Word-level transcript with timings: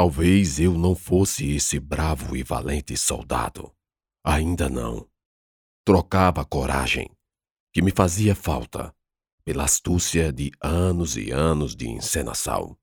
Talvez 0.00 0.58
eu 0.58 0.72
não 0.78 0.94
fosse 0.94 1.54
esse 1.54 1.78
bravo 1.78 2.34
e 2.34 2.42
valente 2.42 2.96
soldado. 2.96 3.70
Ainda 4.24 4.66
não. 4.66 5.06
Trocava 5.84 6.42
coragem, 6.42 7.10
que 7.70 7.82
me 7.82 7.90
fazia 7.90 8.34
falta, 8.34 8.94
pela 9.44 9.64
astúcia 9.64 10.32
de 10.32 10.52
anos 10.58 11.18
e 11.18 11.30
anos 11.30 11.76
de 11.76 11.86
encenação. 11.86 12.74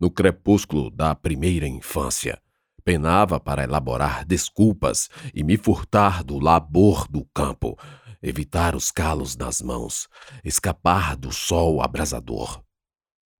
No 0.00 0.10
crepúsculo 0.10 0.90
da 0.90 1.14
primeira 1.14 1.68
infância, 1.68 2.40
penava 2.82 3.38
para 3.38 3.64
elaborar 3.64 4.24
desculpas 4.24 5.10
e 5.34 5.44
me 5.44 5.58
furtar 5.58 6.24
do 6.24 6.38
labor 6.38 7.06
do 7.06 7.22
campo, 7.34 7.78
evitar 8.22 8.74
os 8.74 8.90
calos 8.90 9.36
nas 9.36 9.60
mãos, 9.60 10.08
escapar 10.42 11.18
do 11.18 11.30
sol 11.30 11.82
abrasador. 11.82 12.64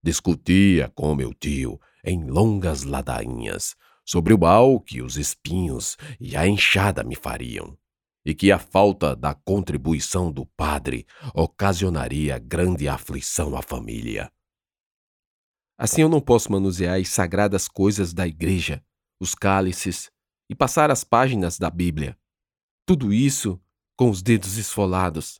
Discutia 0.03 0.91
com 0.93 1.15
meu 1.15 1.33
tio 1.33 1.79
em 2.03 2.23
longas 2.23 2.83
ladainhas 2.83 3.75
sobre 4.05 4.33
o 4.33 4.39
mal 4.39 4.79
que 4.79 5.01
os 5.01 5.17
espinhos 5.17 5.97
e 6.19 6.35
a 6.35 6.47
enxada 6.47 7.03
me 7.03 7.15
fariam, 7.15 7.77
e 8.25 8.33
que 8.33 8.51
a 8.51 8.59
falta 8.59 9.15
da 9.15 9.33
contribuição 9.33 10.31
do 10.31 10.45
padre 10.45 11.05
ocasionaria 11.33 12.37
grande 12.37 12.87
aflição 12.87 13.55
à 13.55 13.61
família. 13.61 14.31
Assim 15.77 16.01
eu 16.01 16.09
não 16.09 16.21
posso 16.21 16.51
manusear 16.51 16.99
as 16.99 17.09
sagradas 17.09 17.67
coisas 17.67 18.13
da 18.13 18.27
igreja, 18.27 18.83
os 19.19 19.33
cálices 19.33 20.11
e 20.49 20.55
passar 20.55 20.91
as 20.91 21.03
páginas 21.03 21.57
da 21.57 21.69
Bíblia. 21.69 22.17
Tudo 22.85 23.13
isso 23.13 23.59
com 23.95 24.09
os 24.09 24.21
dedos 24.21 24.57
esfolados. 24.57 25.39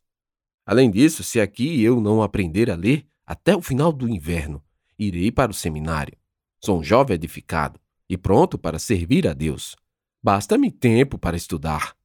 Além 0.66 0.90
disso, 0.90 1.24
se 1.24 1.42
aqui 1.42 1.82
eu 1.84 2.00
não 2.00 2.22
aprender 2.22 2.72
a 2.72 2.76
ler, 2.76 3.08
até 3.26 3.56
o 3.56 3.62
final 3.62 3.92
do 3.92 4.08
inverno, 4.08 4.64
irei 4.98 5.32
para 5.32 5.52
o 5.52 5.54
seminário. 5.54 6.18
Sou 6.64 6.80
um 6.80 6.84
jovem 6.84 7.16
edificado 7.16 7.80
e 8.08 8.16
pronto 8.16 8.56
para 8.56 8.78
servir 8.78 9.28
a 9.28 9.34
Deus. 9.34 9.76
Basta-me 10.22 10.70
tempo 10.70 11.18
para 11.18 11.36
estudar. 11.36 11.96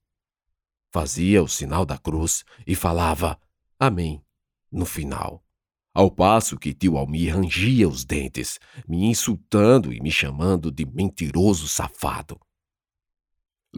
Fazia 0.91 1.42
o 1.42 1.48
sinal 1.48 1.84
da 1.84 1.98
cruz 1.98 2.42
e 2.67 2.75
falava 2.75 3.39
Amém 3.78 4.25
no 4.72 4.86
final. 4.86 5.45
Ao 5.92 6.11
passo 6.11 6.58
que 6.58 6.72
tio 6.72 6.97
Almir 6.97 7.34
rangia 7.34 7.86
os 7.86 8.03
dentes, 8.03 8.58
me 8.89 9.05
insultando 9.05 9.92
e 9.92 10.00
me 10.00 10.11
chamando 10.11 10.70
de 10.70 10.86
mentiroso 10.86 11.69
safado. 11.69 12.41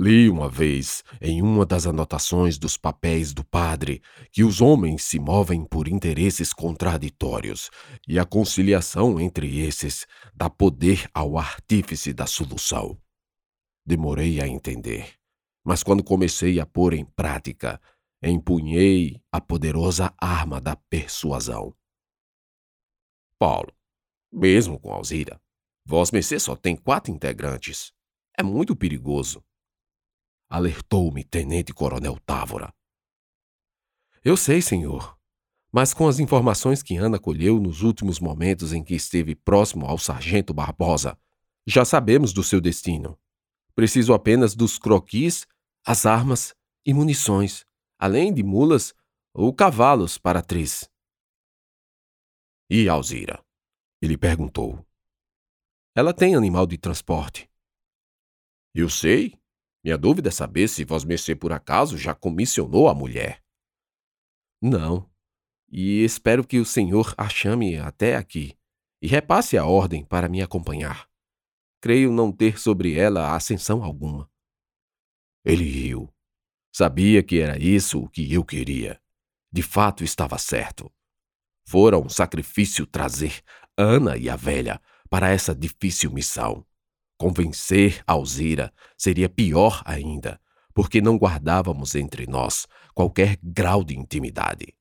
Li 0.00 0.30
uma 0.30 0.48
vez, 0.48 1.02
em 1.20 1.42
uma 1.42 1.66
das 1.66 1.84
anotações 1.84 2.56
dos 2.56 2.76
papéis 2.76 3.34
do 3.34 3.42
padre, 3.42 4.00
que 4.30 4.44
os 4.44 4.60
homens 4.60 5.02
se 5.02 5.18
movem 5.18 5.64
por 5.64 5.88
interesses 5.88 6.52
contraditórios 6.52 7.68
e 8.06 8.16
a 8.16 8.24
conciliação 8.24 9.18
entre 9.18 9.58
esses 9.58 10.06
dá 10.32 10.48
poder 10.48 11.10
ao 11.12 11.36
artífice 11.36 12.12
da 12.12 12.28
solução. 12.28 12.96
Demorei 13.84 14.40
a 14.40 14.46
entender, 14.46 15.14
mas 15.64 15.82
quando 15.82 16.04
comecei 16.04 16.60
a 16.60 16.66
pôr 16.66 16.94
em 16.94 17.04
prática, 17.04 17.80
empunhei 18.22 19.20
a 19.32 19.40
poderosa 19.40 20.14
arma 20.16 20.60
da 20.60 20.76
persuasão. 20.76 21.74
Paulo, 23.36 23.72
mesmo 24.32 24.78
com 24.78 24.92
Alzira, 24.92 25.40
Vós 25.84 26.12
Mercê 26.12 26.38
só 26.38 26.54
tem 26.54 26.76
quatro 26.76 27.10
integrantes. 27.10 27.92
É 28.38 28.44
muito 28.44 28.76
perigoso 28.76 29.42
alertou-me 30.48 31.24
Tenente 31.24 31.72
Coronel 31.72 32.18
Távora. 32.20 32.72
Eu 34.24 34.36
sei, 34.36 34.60
senhor, 34.62 35.18
mas 35.72 35.92
com 35.92 36.08
as 36.08 36.18
informações 36.18 36.82
que 36.82 36.96
Ana 36.96 37.18
colheu 37.18 37.60
nos 37.60 37.82
últimos 37.82 38.18
momentos 38.18 38.72
em 38.72 38.82
que 38.82 38.94
esteve 38.94 39.34
próximo 39.34 39.86
ao 39.86 39.98
Sargento 39.98 40.54
Barbosa, 40.54 41.18
já 41.66 41.84
sabemos 41.84 42.32
do 42.32 42.42
seu 42.42 42.60
destino. 42.60 43.18
Preciso 43.74 44.14
apenas 44.14 44.54
dos 44.54 44.78
croquis, 44.78 45.46
as 45.84 46.06
armas 46.06 46.54
e 46.84 46.94
munições, 46.94 47.64
além 47.98 48.32
de 48.32 48.42
mulas 48.42 48.94
ou 49.34 49.52
cavalos 49.52 50.16
para 50.16 50.38
a 50.38 50.40
atriz. 50.40 50.88
E 52.70 52.88
Alzira? 52.88 53.44
Ele 54.00 54.16
perguntou. 54.16 54.84
Ela 55.94 56.14
tem 56.14 56.34
animal 56.34 56.66
de 56.66 56.78
transporte. 56.78 57.48
Eu 58.74 58.88
sei, 58.88 59.38
minha 59.88 59.96
dúvida 59.96 60.28
é 60.28 60.30
saber 60.30 60.68
se 60.68 60.84
Vosmecê 60.84 61.34
por 61.34 61.50
acaso 61.50 61.96
já 61.96 62.14
comissionou 62.14 62.90
a 62.90 62.94
mulher. 62.94 63.42
Não. 64.60 65.10
E 65.66 66.04
espero 66.04 66.46
que 66.46 66.58
o 66.58 66.64
senhor 66.64 67.14
a 67.16 67.26
chame 67.26 67.78
até 67.78 68.14
aqui 68.14 68.54
e 69.00 69.08
repasse 69.08 69.56
a 69.56 69.64
ordem 69.64 70.04
para 70.04 70.28
me 70.28 70.42
acompanhar. 70.42 71.08
Creio 71.80 72.12
não 72.12 72.30
ter 72.30 72.58
sobre 72.58 72.98
ela 72.98 73.34
ascensão 73.34 73.82
alguma. 73.82 74.30
Ele 75.42 75.64
riu. 75.64 76.12
Sabia 76.70 77.22
que 77.22 77.40
era 77.40 77.58
isso 77.58 77.98
o 77.98 78.10
que 78.10 78.30
eu 78.30 78.44
queria. 78.44 79.00
De 79.50 79.62
fato 79.62 80.04
estava 80.04 80.36
certo. 80.36 80.92
Fora 81.66 81.96
um 81.96 82.10
sacrifício 82.10 82.86
trazer 82.86 83.40
Ana 83.74 84.18
e 84.18 84.28
a 84.28 84.36
velha 84.36 84.82
para 85.08 85.30
essa 85.30 85.54
difícil 85.54 86.12
missão. 86.12 86.66
Convencer 87.18 88.00
Alzira 88.06 88.72
seria 88.96 89.28
pior 89.28 89.82
ainda, 89.84 90.40
porque 90.72 91.00
não 91.00 91.16
guardávamos 91.16 91.96
entre 91.96 92.28
nós 92.28 92.68
qualquer 92.94 93.36
grau 93.42 93.82
de 93.82 93.98
intimidade. 93.98 94.72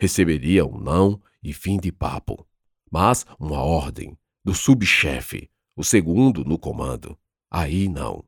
Receberia 0.00 0.64
um 0.64 0.78
não 0.78 1.20
e 1.42 1.52
fim 1.52 1.76
de 1.76 1.90
papo, 1.90 2.46
mas 2.88 3.26
uma 3.40 3.60
ordem 3.60 4.16
do 4.44 4.54
subchefe, 4.54 5.50
o 5.74 5.82
segundo 5.82 6.44
no 6.44 6.56
comando. 6.56 7.18
Aí 7.50 7.88
não. 7.88 8.24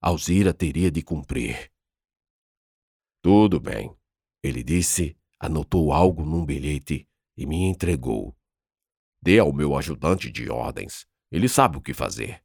Alzira 0.00 0.54
teria 0.54 0.90
de 0.90 1.02
cumprir. 1.02 1.72
Tudo 3.20 3.58
bem, 3.58 3.92
ele 4.40 4.62
disse, 4.62 5.16
anotou 5.40 5.92
algo 5.92 6.24
num 6.24 6.46
bilhete 6.46 7.08
e 7.36 7.44
me 7.44 7.64
entregou. 7.64 8.36
Dê 9.20 9.40
ao 9.40 9.52
meu 9.52 9.76
ajudante 9.76 10.30
de 10.30 10.48
ordens. 10.48 11.08
Ele 11.32 11.48
sabe 11.48 11.76
o 11.76 11.80
que 11.80 11.92
fazer 11.92 12.44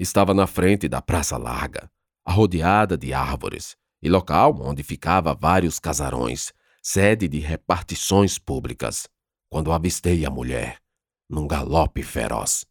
estava 0.00 0.32
na 0.32 0.46
frente 0.46 0.88
da 0.88 1.02
Praça 1.02 1.36
Larga, 1.36 1.90
arrodeada 2.24 2.96
de 2.96 3.12
árvores, 3.12 3.76
e 4.02 4.08
local 4.08 4.58
onde 4.62 4.82
ficava 4.82 5.34
vários 5.34 5.78
casarões, 5.78 6.54
sede 6.82 7.28
de 7.28 7.38
repartições 7.38 8.38
públicas, 8.38 9.06
quando 9.50 9.70
avistei 9.70 10.24
a 10.24 10.30
mulher, 10.30 10.80
num 11.28 11.46
galope 11.46 12.02
feroz. 12.02 12.64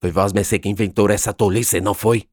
Foi 0.00 0.10
vós, 0.10 0.32
Messê, 0.32 0.58
que 0.58 0.68
inventou 0.68 1.08
essa 1.10 1.32
tolice, 1.32 1.80
não 1.80 1.94
foi? 1.94 2.28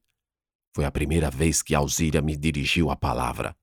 Foi 0.74 0.84
a 0.84 0.90
primeira 0.90 1.30
vez 1.30 1.62
que 1.62 1.72
Alzíria 1.72 2.20
me 2.20 2.36
dirigiu 2.36 2.90
a 2.90 2.96
palavra. 2.96 3.54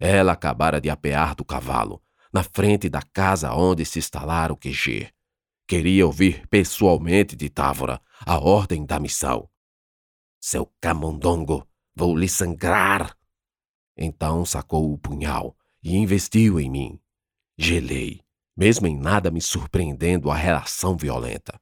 Ela 0.00 0.32
acabara 0.32 0.80
de 0.80 0.90
apear 0.90 1.36
do 1.36 1.44
cavalo, 1.44 2.02
na 2.32 2.42
frente 2.42 2.88
da 2.88 3.02
casa 3.02 3.54
onde 3.54 3.84
se 3.84 4.00
instalara 4.00 4.52
o 4.52 4.56
QG, 4.56 5.12
Queria 5.68 6.06
ouvir 6.06 6.48
pessoalmente 6.48 7.36
de 7.36 7.50
Távora 7.50 8.00
a 8.26 8.38
ordem 8.38 8.84
da 8.84 8.98
missão. 8.98 9.48
Seu 10.40 10.66
camundongo, 10.80 11.66
vou 11.94 12.16
lhe 12.16 12.28
sangrar! 12.28 13.16
Então 13.96 14.44
sacou 14.44 14.92
o 14.92 14.98
punhal 14.98 15.56
e 15.82 15.96
investiu 15.96 16.60
em 16.60 16.70
mim. 16.70 17.00
Gelei, 17.56 18.20
mesmo 18.56 18.86
em 18.86 18.96
nada 18.96 19.30
me 19.30 19.40
surpreendendo 19.40 20.30
a 20.30 20.36
relação 20.36 20.96
violenta. 20.96 21.60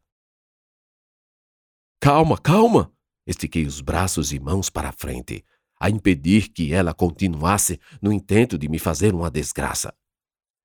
Calma, 2.01 2.39
calma! 2.39 2.93
Estiquei 3.27 3.67
os 3.67 3.81
braços 3.81 4.33
e 4.33 4.39
mãos 4.39 4.71
para 4.71 4.91
a 4.91 4.93
frente, 4.93 5.45
a 5.81 5.91
impedir 5.91 6.49
que 6.51 6.73
ela 6.73 6.95
continuasse 6.95 7.81
no 8.01 8.13
intento 8.13 8.57
de 8.57 8.69
me 8.69 8.79
fazer 8.79 9.15
uma 9.15 9.31
desgraça. 9.31 9.95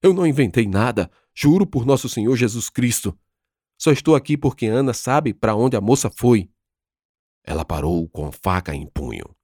Eu 0.01 0.13
não 0.13 0.25
inventei 0.25 0.67
nada, 0.67 1.09
juro 1.33 1.65
por 1.65 1.85
nosso 1.85 2.07
Senhor 2.07 2.35
Jesus 2.35 2.69
Cristo. 2.69 3.17
Só 3.81 3.91
estou 3.91 4.15
aqui 4.15 4.37
porque 4.37 4.67
Ana 4.67 4.93
sabe 4.93 5.33
para 5.33 5.55
onde 5.55 5.75
a 5.75 5.81
moça 5.81 6.07
foi. 6.07 6.51
Ela 7.43 7.65
parou 7.65 8.07
com 8.07 8.31
faca 8.31 8.75
em 8.75 8.85
punho. 8.85 9.35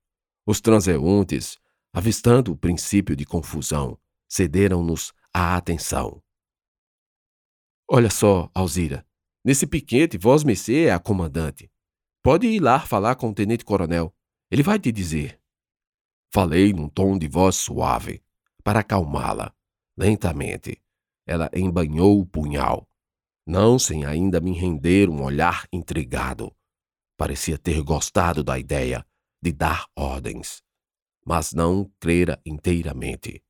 Os 0.46 0.62
transeuntes, 0.62 1.58
avistando 1.92 2.52
o 2.52 2.56
princípio 2.56 3.16
de 3.16 3.26
confusão, 3.26 4.00
cederam-nos 4.30 5.12
a 5.34 5.58
atenção. 5.58 6.22
Olha 7.90 8.12
só, 8.12 8.48
Alzira, 8.54 9.04
nesse 9.44 9.66
piquete, 9.66 10.20
vós 10.20 10.44
é 10.70 10.92
a 10.92 11.00
comandante. 11.00 11.72
Pode 12.22 12.46
ir 12.46 12.60
lá 12.60 12.80
falar 12.80 13.16
com 13.16 13.30
o 13.30 13.34
tenente-coronel. 13.34 14.16
Ele 14.52 14.62
vai 14.62 14.78
te 14.78 14.92
dizer. 14.92 15.42
Falei 16.32 16.74
num 16.74 16.88
tom 16.88 17.18
de 17.18 17.28
voz 17.28 17.56
suave, 17.56 18.24
para 18.64 18.82
acalmá-la. 18.82 19.52
Lentamente, 19.98 20.80
ela 21.26 21.50
embanhou 21.56 22.20
o 22.20 22.26
punhal 22.26 22.88
não 23.48 23.80
sem 23.80 24.06
ainda 24.06 24.42
me 24.42 24.52
render 24.52 25.10
um 25.10 25.24
olhar 25.24 25.66
intrigado. 25.72 26.54
Parecia 27.16 27.58
ter 27.58 27.82
gostado 27.82 28.44
da 28.44 28.60
ideia 28.60 29.06
de 29.42 29.54
dar 29.54 29.88
ordens, 29.96 30.62
mas 31.26 31.54
não 31.54 31.90
crera 32.00 32.40
inteiramente. 32.46 33.42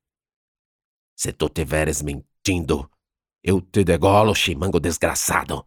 Se 1.16 1.32
tu 1.32 1.48
tiveres 1.48 2.00
mentindo, 2.00 2.88
eu 3.42 3.60
te 3.60 3.82
degolo, 3.82 4.34
chimango 4.34 4.78
desgraçado. 4.78 5.66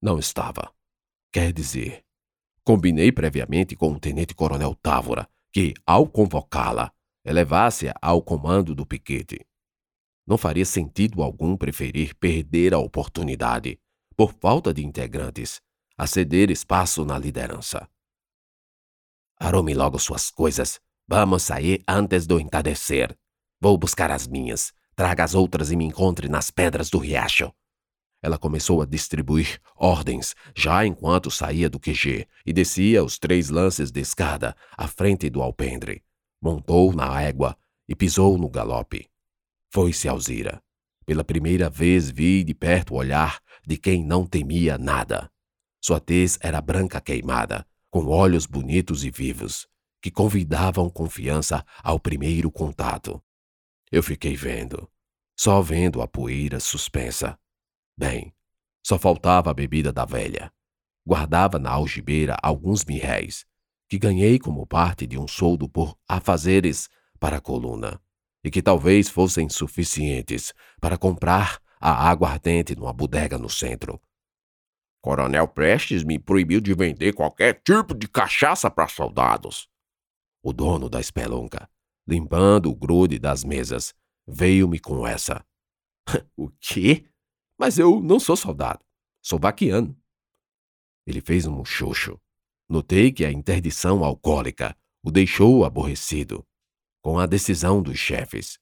Não 0.00 0.18
estava. 0.18 0.74
Quer 1.30 1.52
dizer, 1.52 2.04
combinei 2.64 3.12
previamente 3.12 3.76
com 3.76 3.92
o 3.92 4.00
tenente-coronel 4.00 4.74
Távora 4.76 5.28
que, 5.52 5.74
ao 5.86 6.08
convocá-la, 6.08 6.92
elevasse-a 7.24 7.94
ao 8.00 8.22
comando 8.22 8.74
do 8.74 8.86
piquete. 8.86 9.46
Não 10.28 10.36
faria 10.36 10.66
sentido 10.66 11.22
algum 11.22 11.56
preferir 11.56 12.14
perder 12.16 12.74
a 12.74 12.78
oportunidade, 12.78 13.80
por 14.14 14.34
falta 14.34 14.74
de 14.74 14.84
integrantes, 14.84 15.58
a 15.96 16.06
ceder 16.06 16.50
espaço 16.50 17.02
na 17.02 17.18
liderança. 17.18 17.88
Arrume 19.40 19.72
logo 19.72 19.98
suas 19.98 20.30
coisas. 20.30 20.78
Vamos 21.08 21.44
sair 21.44 21.82
antes 21.88 22.26
do 22.26 22.38
entardecer. 22.38 23.16
Vou 23.58 23.78
buscar 23.78 24.10
as 24.10 24.26
minhas. 24.26 24.70
Traga 24.94 25.24
as 25.24 25.34
outras 25.34 25.72
e 25.72 25.76
me 25.76 25.86
encontre 25.86 26.28
nas 26.28 26.50
pedras 26.50 26.90
do 26.90 26.98
riacho. 26.98 27.50
Ela 28.22 28.36
começou 28.36 28.82
a 28.82 28.84
distribuir 28.84 29.58
ordens, 29.74 30.34
já 30.54 30.84
enquanto 30.84 31.30
saía 31.30 31.70
do 31.70 31.80
QG 31.80 32.26
e 32.44 32.52
descia 32.52 33.02
os 33.02 33.18
três 33.18 33.48
lances 33.48 33.90
de 33.90 34.00
escada 34.00 34.54
à 34.76 34.86
frente 34.86 35.30
do 35.30 35.40
alpendre. 35.40 36.02
Montou 36.42 36.92
na 36.92 37.22
égua 37.22 37.56
e 37.88 37.94
pisou 37.94 38.36
no 38.36 38.50
galope. 38.50 39.08
Foi-se 39.70 40.08
Alzira. 40.08 40.62
Pela 41.04 41.24
primeira 41.24 41.68
vez 41.68 42.10
vi 42.10 42.42
de 42.44 42.54
perto 42.54 42.94
o 42.94 42.96
olhar 42.96 43.40
de 43.66 43.76
quem 43.76 44.04
não 44.04 44.26
temia 44.26 44.78
nada. 44.78 45.30
Sua 45.80 46.00
tez 46.00 46.38
era 46.40 46.60
branca 46.60 47.00
queimada, 47.00 47.66
com 47.90 48.06
olhos 48.06 48.46
bonitos 48.46 49.04
e 49.04 49.10
vivos, 49.10 49.66
que 50.02 50.10
convidavam 50.10 50.88
confiança 50.90 51.64
ao 51.82 52.00
primeiro 52.00 52.50
contato. 52.50 53.22
Eu 53.90 54.02
fiquei 54.02 54.36
vendo, 54.36 54.90
só 55.36 55.60
vendo 55.62 56.02
a 56.02 56.08
poeira 56.08 56.60
suspensa. 56.60 57.38
Bem, 57.96 58.34
só 58.82 58.98
faltava 58.98 59.50
a 59.50 59.54
bebida 59.54 59.92
da 59.92 60.04
velha. 60.04 60.52
Guardava 61.06 61.58
na 61.58 61.70
algibeira 61.70 62.36
alguns 62.42 62.84
mirréis, 62.84 63.46
que 63.88 63.98
ganhei 63.98 64.38
como 64.38 64.66
parte 64.66 65.06
de 65.06 65.18
um 65.18 65.26
soldo 65.26 65.68
por 65.68 65.96
afazeres 66.06 66.88
para 67.18 67.38
a 67.38 67.40
coluna, 67.40 68.00
e 68.44 68.50
que 68.50 68.62
talvez 68.62 69.08
fossem 69.08 69.48
suficientes 69.48 70.52
para 70.80 70.96
comprar 70.96 71.60
a 71.80 72.08
água 72.08 72.30
ardente 72.30 72.74
numa 72.76 72.92
bodega 72.92 73.38
no 73.38 73.48
centro. 73.48 74.00
Coronel 75.00 75.46
Prestes 75.48 76.02
me 76.02 76.18
proibiu 76.18 76.60
de 76.60 76.74
vender 76.74 77.14
qualquer 77.14 77.60
tipo 77.62 77.94
de 77.94 78.08
cachaça 78.08 78.70
para 78.70 78.88
soldados. 78.88 79.68
O 80.42 80.52
dono 80.52 80.88
da 80.88 81.00
espelunca, 81.00 81.68
limpando 82.06 82.70
o 82.70 82.74
grude 82.74 83.18
das 83.18 83.44
mesas, 83.44 83.94
veio-me 84.26 84.78
com 84.78 85.06
essa. 85.06 85.44
o 86.36 86.50
quê? 86.60 87.04
Mas 87.58 87.78
eu 87.78 88.00
não 88.00 88.18
sou 88.18 88.36
soldado. 88.36 88.80
Sou 89.22 89.38
vaquiano. 89.38 89.96
Ele 91.06 91.20
fez 91.20 91.46
um 91.46 91.52
muxoxo. 91.52 92.20
Notei 92.68 93.10
que 93.10 93.24
a 93.24 93.32
interdição 93.32 94.04
alcoólica 94.04 94.76
o 95.02 95.10
deixou 95.10 95.64
aborrecido. 95.64 96.46
Com 97.08 97.18
a 97.18 97.24
decisão 97.24 97.82
dos 97.82 97.98
chefes. 97.98 98.58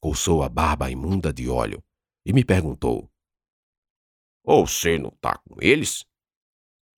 Coçou 0.00 0.42
a 0.42 0.48
barba 0.48 0.90
imunda 0.90 1.30
de 1.30 1.46
óleo 1.46 1.84
e 2.24 2.32
me 2.32 2.42
perguntou: 2.42 3.12
você 4.42 4.98
não 4.98 5.10
tá 5.10 5.36
com 5.36 5.56
eles? 5.60 6.02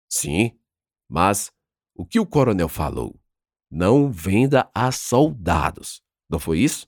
Sim, 0.08 0.56
mas 1.10 1.50
o 1.96 2.06
que 2.06 2.20
o 2.20 2.24
coronel 2.24 2.68
falou? 2.68 3.20
Não 3.68 4.08
venda 4.08 4.70
a 4.72 4.92
soldados. 4.92 6.00
Não 6.30 6.38
foi 6.38 6.60
isso? 6.60 6.86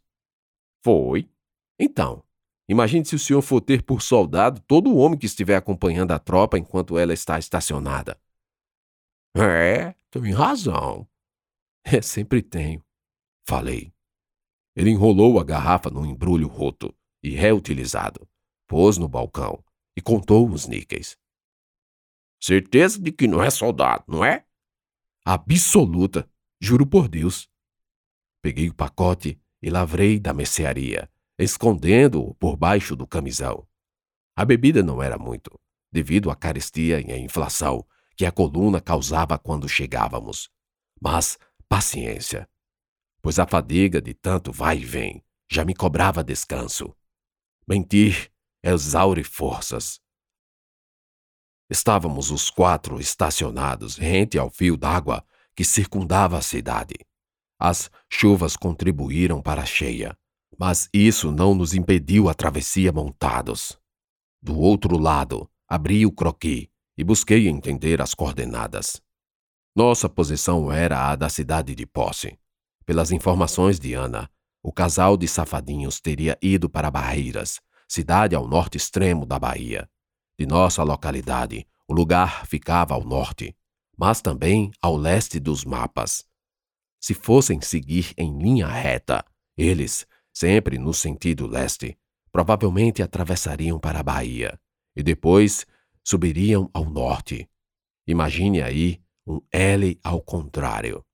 Foi. 0.85 1.29
Então, 1.77 2.23
imagine 2.69 3.05
se 3.05 3.17
o 3.17 3.19
senhor 3.19 3.43
for 3.43 3.61
ter 3.61 3.83
por 3.83 4.03
soldado 4.03 4.61
todo 4.69 4.89
o 4.89 4.99
homem 4.99 5.19
que 5.19 5.27
estiver 5.27 5.57
acompanhando 5.57 6.13
a 6.13 6.19
tropa 6.21 6.57
enquanto 6.57 6.97
ela 6.97 7.13
está 7.13 7.41
estacionada. 7.41 8.17
É, 9.35 9.97
tem 10.13 10.33
razão. 10.33 11.09
É, 11.83 12.01
sempre 12.03 12.41
tenho. 12.41 12.85
Falei. 13.51 13.93
Ele 14.77 14.91
enrolou 14.91 15.41
a 15.41 15.43
garrafa 15.43 15.91
num 15.91 16.07
embrulho 16.07 16.47
roto 16.47 16.97
e 17.21 17.31
reutilizado, 17.31 18.29
pôs 18.69 18.97
no 18.97 19.09
balcão 19.09 19.61
e 19.97 20.01
contou 20.01 20.49
os 20.49 20.69
níqueis. 20.69 21.19
Certeza 22.41 23.01
de 23.01 23.11
que 23.11 23.27
não 23.27 23.43
é 23.43 23.51
soldado, 23.51 24.05
não 24.07 24.25
é? 24.25 24.47
Absoluta, 25.25 26.31
juro 26.61 26.87
por 26.87 27.09
Deus. 27.09 27.51
Peguei 28.41 28.69
o 28.69 28.75
pacote 28.75 29.37
e 29.61 29.69
lavrei 29.69 30.21
da 30.21 30.33
mercearia, 30.33 31.11
escondendo-o 31.37 32.33
por 32.37 32.57
baixo 32.57 32.95
do 32.95 33.05
camisão. 33.05 33.67
A 34.37 34.45
bebida 34.45 34.81
não 34.81 35.03
era 35.03 35.19
muito, 35.19 35.51
devido 35.91 36.31
à 36.31 36.37
carestia 36.37 37.01
e 37.01 37.11
à 37.11 37.19
inflação 37.19 37.85
que 38.17 38.25
a 38.25 38.31
coluna 38.31 38.81
causava 38.81 39.37
quando 39.37 39.69
chegávamos. 39.69 40.49
Mas 41.03 41.37
paciência, 41.69 42.49
pois 43.23 43.39
a 43.39 43.47
fadiga 43.47 44.01
de 44.01 44.15
tanto 44.15 44.53
vai 44.53 44.79
e 44.79 44.85
vem 44.85 45.25
já 45.51 45.65
me 45.65 45.75
cobrava 45.75 46.23
descanso. 46.23 46.95
Mentir 47.67 48.31
exaure 48.63 49.25
forças. 49.25 50.01
Estávamos 51.69 52.31
os 52.31 52.51
quatro 52.51 53.01
estacionados 53.01 53.97
rente 53.97 54.39
ao 54.39 54.49
fio 54.49 54.77
d'água 54.77 55.25
que 55.55 55.65
circundava 55.65 56.39
a 56.39 56.43
cidade. 56.43 56.95
As 57.59 57.91
chuvas 58.09 58.57
contribuíram 58.57 59.43
para 59.43 59.63
a 59.63 59.67
cheia, 59.67 60.17
mas 60.59 60.89
isso 60.93 61.33
não 61.33 61.55
nos 61.55 61.75
impediu 61.75 62.29
a 62.29 62.35
travessia 62.35 62.93
montados. 62.93 63.79
Do 64.43 64.59
outro 64.59 64.97
lado, 64.99 65.51
abri 65.69 66.07
o 66.07 66.13
croqui 66.13 66.71
e 66.97 67.05
busquei 67.05 67.49
entender 67.49 68.01
as 68.01 68.15
coordenadas. 68.15 69.03
Nossa 69.77 70.09
posição 70.09 70.73
era 70.73 71.11
a 71.11 71.17
da 71.17 71.29
cidade 71.29 71.75
de 71.75 71.87
Posse. 71.87 72.39
Pelas 72.85 73.11
informações 73.11 73.79
de 73.79 73.95
Ana, 73.95 74.31
o 74.63 74.73
casal 74.73 75.17
de 75.17 75.27
safadinhos 75.29 76.01
teria 76.01 76.39
ido 76.43 76.69
para 76.69 76.91
Barreiras 76.91 77.61
cidade 77.91 78.37
ao 78.37 78.47
norte 78.47 78.77
extremo 78.77 79.27
da 79.27 79.37
Bahia. 79.37 79.91
De 80.39 80.47
nossa 80.47 80.85
localidade, 80.85 81.67
o 81.89 81.93
lugar 81.93 82.47
ficava 82.47 82.95
ao 82.95 83.03
norte, 83.03 83.53
mas 83.99 84.23
também 84.23 84.71
ao 84.81 84.97
leste 84.97 85.41
dos 85.41 85.65
mapas. 85.65 86.25
Se 87.01 87.15
fossem 87.15 87.61
seguir 87.61 88.15
em 88.17 88.39
linha 88.39 88.69
reta, 88.69 89.25
eles, 89.57 90.07
sempre 90.33 90.79
no 90.79 90.95
sentido 90.95 91.49
leste, 91.49 91.99
provavelmente 92.31 93.03
atravessariam 93.03 93.77
para 93.81 93.99
a 93.99 94.05
Bahia 94.05 94.57
e 94.95 95.03
depois 95.03 95.67
subiriam 96.05 96.71
ao 96.73 96.85
norte. 96.85 97.51
Imagine 98.07 98.63
aí 98.63 99.03
um 99.27 99.41
L 99.51 99.99
ao 100.05 100.23
contrário. 100.23 101.05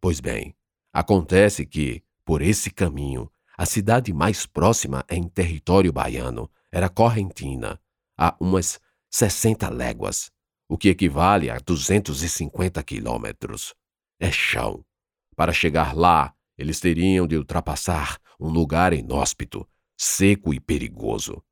Pois 0.00 0.18
bem, 0.18 0.55
acontece 0.96 1.66
que, 1.66 2.02
por 2.24 2.40
esse 2.40 2.70
caminho, 2.70 3.30
a 3.54 3.66
cidade 3.66 4.14
mais 4.14 4.46
próxima 4.46 5.04
em 5.10 5.28
território 5.28 5.92
baiano 5.92 6.50
era 6.72 6.88
Correntina, 6.88 7.78
a 8.16 8.34
umas 8.40 8.80
60 9.10 9.68
léguas, 9.68 10.30
o 10.66 10.78
que 10.78 10.88
equivale 10.88 11.50
a 11.50 11.58
250 11.58 12.82
quilômetros. 12.82 13.74
É 14.18 14.32
chão. 14.32 14.82
Para 15.36 15.52
chegar 15.52 15.94
lá, 15.94 16.34
eles 16.56 16.80
teriam 16.80 17.26
de 17.26 17.36
ultrapassar 17.36 18.18
um 18.40 18.48
lugar 18.48 18.94
inóspito, 18.94 19.68
seco 19.98 20.54
e 20.54 20.58
perigoso. 20.58 21.44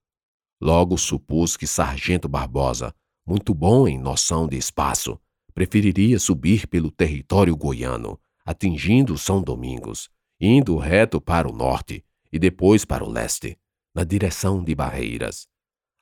Logo 0.59 0.97
supus 0.97 1.55
que 1.55 1.67
Sargento 1.67 2.31
Barbosa, 2.31 2.95
muito 3.27 3.53
bom 3.53 3.87
em 3.87 3.99
noção 3.99 4.49
de 4.49 4.57
espaço, 4.57 5.21
preferiria 5.53 6.19
subir 6.19 6.67
pelo 6.67 6.91
território 6.91 7.55
goiano, 7.55 8.19
atingindo 8.45 9.17
São 9.17 9.43
Domingos, 9.43 10.11
indo 10.41 10.77
reto 10.77 11.21
para 11.21 11.49
o 11.49 11.53
norte 11.53 12.05
e 12.33 12.39
depois 12.39 12.85
para 12.85 13.05
o 13.05 13.09
leste, 13.09 13.59
na 13.95 14.05
direção 14.05 14.63
de 14.63 14.75
Barreiras. 14.75 15.47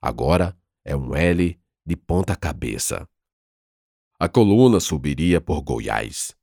Agora 0.01 0.57
é 0.85 0.97
um 0.97 1.15
L 1.15 1.59
de 1.85 1.97
ponta 1.97 2.35
cabeça. 2.35 3.09
A 4.19 4.29
coluna 4.29 4.81
subiria 4.81 5.41
por 5.41 5.61
Goiás, 5.63 6.35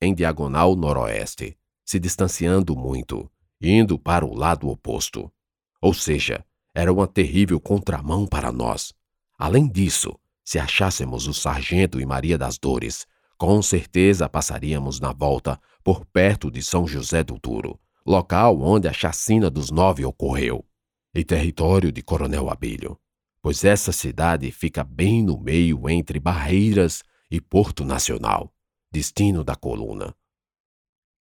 em 0.00 0.14
diagonal 0.14 0.76
noroeste, 0.76 1.56
se 1.84 1.98
distanciando 1.98 2.76
muito, 2.76 3.30
indo 3.60 3.98
para 3.98 4.24
o 4.26 4.34
lado 4.34 4.68
oposto. 4.68 5.32
Ou 5.80 5.94
seja, 5.94 6.44
era 6.74 6.92
uma 6.92 7.06
terrível 7.06 7.58
contramão 7.60 8.26
para 8.26 8.52
nós. 8.52 8.92
Além 9.38 9.66
disso, 9.68 10.18
se 10.44 10.58
achássemos 10.58 11.26
o 11.26 11.34
sargento 11.34 12.00
e 12.00 12.06
Maria 12.06 12.36
das 12.36 12.58
Dores, 12.58 13.06
com 13.38 13.62
certeza 13.62 14.28
passaríamos 14.28 14.98
na 14.98 15.12
volta 15.12 15.60
por 15.84 16.04
perto 16.04 16.50
de 16.50 16.60
São 16.60 16.86
José 16.86 17.22
do 17.22 17.38
Duro, 17.38 17.80
local 18.04 18.60
onde 18.60 18.88
a 18.88 18.92
chacina 18.92 19.48
dos 19.48 19.70
nove 19.70 20.04
ocorreu, 20.04 20.66
e 21.14 21.24
território 21.24 21.92
de 21.92 22.02
Coronel 22.02 22.50
Abelho, 22.50 22.98
pois 23.40 23.64
essa 23.64 23.92
cidade 23.92 24.50
fica 24.50 24.82
bem 24.82 25.22
no 25.22 25.38
meio 25.38 25.88
entre 25.88 26.18
Barreiras 26.18 27.02
e 27.30 27.40
Porto 27.40 27.84
Nacional, 27.84 28.52
destino 28.90 29.44
da 29.44 29.54
coluna. 29.54 30.14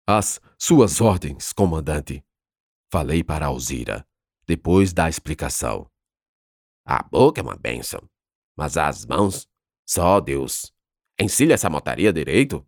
As 0.06 0.42
suas 0.60 1.00
ordens, 1.00 1.54
comandante. 1.54 2.24
Falei 2.92 3.24
para 3.24 3.46
Alzira, 3.46 4.06
depois 4.46 4.92
da 4.92 5.08
explicação. 5.08 5.90
A 6.86 7.02
boca 7.04 7.40
é 7.40 7.44
uma 7.44 7.56
bênção. 7.56 8.02
Mas 8.58 8.76
as 8.76 9.06
mãos, 9.06 9.48
só 9.88 10.20
Deus. 10.20 10.74
Ensile 11.22 11.54
essa 11.54 11.70
montaria 11.70 12.12
direito? 12.12 12.66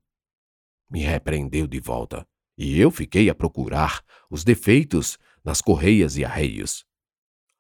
Me 0.88 1.00
repreendeu 1.00 1.66
de 1.66 1.80
volta, 1.80 2.24
e 2.56 2.80
eu 2.80 2.92
fiquei 2.92 3.28
a 3.28 3.34
procurar 3.34 4.04
os 4.30 4.44
defeitos 4.44 5.18
nas 5.44 5.60
correias 5.60 6.18
e 6.18 6.24
arreios. 6.24 6.86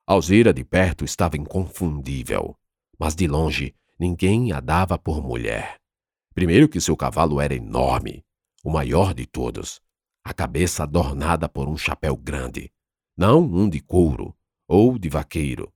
Alzira 0.05 0.53
de 0.53 0.63
perto 0.63 1.03
estava 1.03 1.35
inconfundível, 1.35 2.55
mas 2.99 3.15
de 3.15 3.27
longe 3.27 3.73
ninguém 3.97 4.51
a 4.51 4.59
dava 4.59 4.95
por 4.95 5.19
mulher. 5.19 5.79
Primeiro 6.31 6.69
que 6.69 6.79
seu 6.79 6.95
cavalo 6.95 7.41
era 7.41 7.55
enorme, 7.55 8.23
o 8.63 8.69
maior 8.69 9.15
de 9.15 9.25
todos, 9.25 9.81
a 10.23 10.31
cabeça 10.31 10.83
adornada 10.83 11.49
por 11.49 11.67
um 11.67 11.75
chapéu 11.75 12.15
grande, 12.15 12.71
não 13.17 13.41
um 13.41 13.67
de 13.67 13.79
couro 13.79 14.37
ou 14.67 14.99
de 14.99 15.09
vaqueiro. 15.09 15.73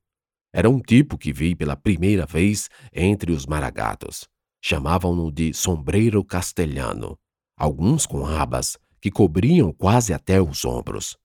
Era 0.53 0.69
um 0.69 0.79
tipo 0.79 1.17
que 1.17 1.33
vi 1.33 1.55
pela 1.55 1.75
primeira 1.75 2.27
vez 2.27 2.69
entre 2.93 3.31
os 3.31 3.47
maragatos. 3.47 4.29
Chamavam-no 4.62 5.32
de 5.32 5.54
sombreiro 5.54 6.24
castelhano, 6.24 7.18
alguns 7.58 8.06
com 8.06 8.26
abas 8.26 8.78
que 9.00 9.12
cobriam 9.12 9.72
quase 9.72 10.14
até 10.14 10.42
os 10.42 10.66
ombros. 10.66 11.18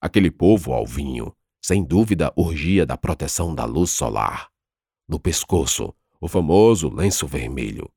Aquele 0.00 0.30
povo 0.30 0.72
alvinho, 0.72 1.34
sem 1.62 1.84
dúvida, 1.84 2.32
urgia 2.36 2.86
da 2.86 2.96
proteção 2.96 3.54
da 3.54 3.64
luz 3.64 3.90
solar. 3.90 4.48
No 5.08 5.18
pescoço, 5.18 5.94
o 6.20 6.28
famoso 6.28 6.88
lenço 6.88 7.26
vermelho. 7.26 7.90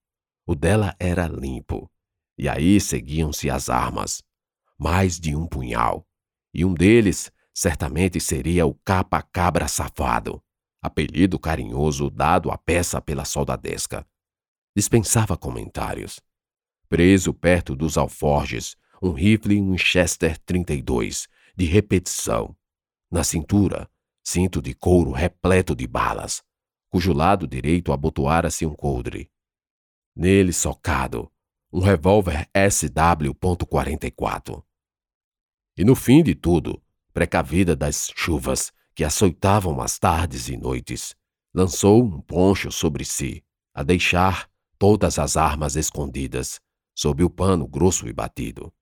O 0.45 0.55
dela 0.55 0.95
era 0.99 1.27
limpo. 1.27 1.89
E 2.37 2.49
aí 2.49 2.79
seguiam-se 2.79 3.49
as 3.49 3.69
armas. 3.69 4.21
Mais 4.77 5.19
de 5.19 5.35
um 5.35 5.47
punhal. 5.47 6.05
E 6.53 6.65
um 6.65 6.73
deles 6.73 7.31
certamente 7.53 8.19
seria 8.19 8.65
o 8.65 8.73
capa-cabra 8.83 9.67
safado, 9.67 10.41
apelido 10.81 11.37
carinhoso 11.39 12.09
dado 12.09 12.49
à 12.49 12.57
peça 12.57 13.01
pela 13.01 13.25
soldadesca. 13.25 14.05
Dispensava 14.75 15.35
comentários. 15.35 16.21
Preso 16.87 17.33
perto 17.33 17.75
dos 17.75 17.97
alforjes, 17.97 18.77
um 19.01 19.11
rifle 19.11 19.59
Winchester 19.59 20.37
32, 20.39 21.27
de 21.55 21.65
repetição. 21.65 22.55
Na 23.09 23.23
cintura, 23.23 23.89
cinto 24.23 24.61
de 24.61 24.73
couro 24.73 25.11
repleto 25.11 25.75
de 25.75 25.87
balas, 25.87 26.43
cujo 26.89 27.11
lado 27.11 27.47
direito 27.47 27.91
abotoara-se 27.91 28.65
um 28.65 28.73
coldre. 28.73 29.29
Nele 30.15 30.53
socado, 30.53 31.29
um 31.71 31.79
revólver 31.79 32.47
SW.44. 32.53 34.63
E 35.77 35.83
no 35.83 35.95
fim 35.95 36.21
de 36.21 36.35
tudo, 36.35 36.79
precavida 37.13 37.75
das 37.75 38.11
chuvas 38.15 38.71
que 38.93 39.03
açoitavam 39.03 39.81
as 39.81 39.97
tardes 39.97 40.49
e 40.49 40.57
noites, 40.57 41.15
lançou 41.53 42.03
um 42.03 42.21
poncho 42.21 42.71
sobre 42.71 43.03
si, 43.03 43.43
a 43.73 43.83
deixar 43.83 44.50
todas 44.81 45.19
as 45.19 45.37
armas 45.37 45.75
escondidas 45.75 46.59
sob 46.95 47.23
o 47.23 47.29
pano 47.29 47.67
grosso 47.67 48.07
e 48.07 48.13
batido. 48.13 48.73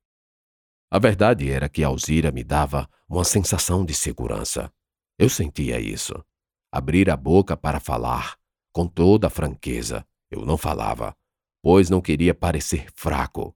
A 0.89 0.98
verdade 0.98 1.51
era 1.51 1.68
que 1.68 1.84
Alzira 1.84 2.32
me 2.32 2.41
dava 2.41 2.89
uma 3.06 3.25
sensação 3.25 3.84
de 3.84 3.94
segurança. 3.94 4.72
Eu 5.18 5.27
sentia 5.27 5.77
isso. 5.77 6.13
Abrir 6.72 7.10
a 7.10 7.18
boca 7.18 7.58
para 7.58 7.82
falar, 7.82 8.38
com 8.72 8.88
toda 8.88 9.27
a 9.27 9.29
franqueza, 9.29 10.08
eu 10.32 10.46
não 10.46 10.56
falava, 10.56 11.13
pois 11.62 11.89
não 11.89 12.00
queria 12.00 12.34
parecer 12.34 12.88
fraco. 12.96 13.53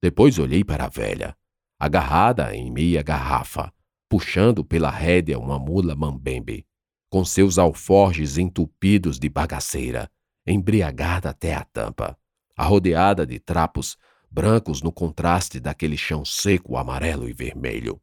Depois 0.00 0.38
olhei 0.38 0.62
para 0.62 0.84
a 0.84 0.88
velha, 0.88 1.36
agarrada 1.76 2.54
em 2.54 2.70
meia 2.70 3.02
garrafa, 3.02 3.74
puxando 4.08 4.64
pela 4.64 4.90
rédea 4.90 5.40
uma 5.40 5.58
mula 5.58 5.96
mambembe, 5.96 6.64
com 7.10 7.24
seus 7.24 7.58
alforjes 7.58 8.38
entupidos 8.38 9.18
de 9.18 9.28
bagaceira, 9.28 10.08
embriagada 10.50 11.30
até 11.30 11.54
a 11.54 11.64
tampa, 11.64 12.18
arrodeada 12.56 13.26
de 13.26 13.38
trapos 13.38 13.96
brancos 14.30 14.82
no 14.82 14.92
contraste 14.92 15.58
daquele 15.58 15.96
chão 15.96 16.24
seco, 16.24 16.76
amarelo 16.76 17.28
e 17.28 17.32
vermelho. 17.32 18.00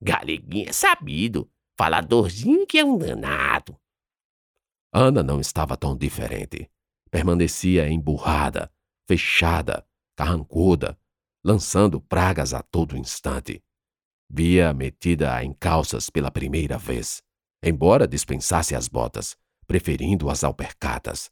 Galeguinha 0.00 0.72
sabido, 0.72 1.50
faladorzinho 1.76 2.66
que 2.66 2.78
é 2.78 2.84
um 2.84 2.98
danado. 2.98 3.78
Ana 4.92 5.22
não 5.22 5.40
estava 5.40 5.76
tão 5.76 5.96
diferente. 5.96 6.70
Permanecia 7.10 7.88
emburrada, 7.88 8.70
fechada, 9.06 9.86
carrancuda, 10.16 10.98
lançando 11.44 12.00
pragas 12.00 12.52
a 12.52 12.62
todo 12.62 12.96
instante. 12.96 13.62
Via 14.28 14.72
metida 14.74 15.42
em 15.44 15.52
calças 15.52 16.10
pela 16.10 16.30
primeira 16.30 16.76
vez, 16.76 17.22
embora 17.62 18.08
dispensasse 18.08 18.74
as 18.74 18.88
botas, 18.88 19.36
preferindo 19.66 20.30
as 20.30 20.44
alpercatas. 20.44 21.30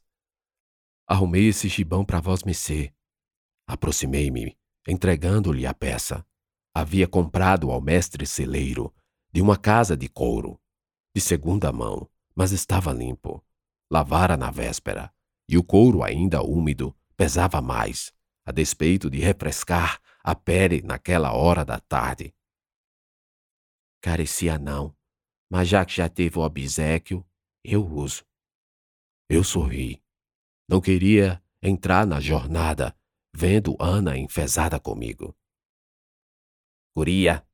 Arrumei 1.07 1.47
esse 1.47 1.67
gibão 1.67 2.03
para 2.03 2.19
vós 2.19 2.43
mecê, 2.43 2.93
Aproximei-me, 3.67 4.55
entregando-lhe 4.87 5.65
a 5.65 5.73
peça. 5.73 6.25
Havia 6.73 7.07
comprado 7.07 7.71
ao 7.71 7.81
mestre 7.81 8.25
celeiro 8.27 8.93
de 9.31 9.41
uma 9.41 9.57
casa 9.57 9.97
de 9.97 10.07
couro, 10.07 10.59
de 11.15 11.21
segunda 11.21 11.71
mão, 11.71 12.09
mas 12.35 12.51
estava 12.51 12.93
limpo. 12.93 13.43
Lavara 13.91 14.37
na 14.37 14.51
véspera, 14.51 15.11
e 15.49 15.57
o 15.57 15.63
couro 15.63 16.03
ainda 16.03 16.43
úmido 16.43 16.95
pesava 17.17 17.61
mais, 17.61 18.13
a 18.45 18.51
despeito 18.51 19.09
de 19.09 19.19
refrescar 19.19 19.99
a 20.23 20.35
pele 20.35 20.81
naquela 20.81 21.33
hora 21.33 21.63
da 21.65 21.79
tarde. 21.79 22.33
Carecia 24.01 24.59
não, 24.59 24.95
mas 25.49 25.67
já 25.67 25.83
que 25.85 25.95
já 25.95 26.09
teve 26.09 26.37
o 26.37 26.43
obsequio, 26.43 27.25
eu 27.65 27.85
uso. 27.85 28.23
Eu 29.29 29.43
sorri. 29.43 30.01
Não 30.67 30.81
queria 30.81 31.41
entrar 31.61 32.05
na 32.05 32.19
jornada 32.19 32.95
vendo 33.33 33.75
Ana 33.79 34.17
enfesada 34.17 34.79
comigo. 34.79 35.35
Guria, 36.95 37.45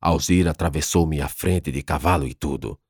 Alzira 0.00 0.50
atravessou-me 0.50 1.20
à 1.20 1.28
frente 1.28 1.70
de 1.70 1.82
cavalo 1.82 2.26
e 2.26 2.34
tudo. 2.34 2.80